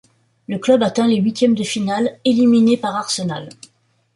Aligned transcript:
Le 0.47 0.57
club 0.57 0.81
atteint 0.81 1.05
les 1.05 1.17
huitièmes 1.17 1.53
de 1.53 1.61
finale, 1.61 2.17
éliminé 2.25 2.75
par 2.75 2.95
Arsenal. 2.95 3.49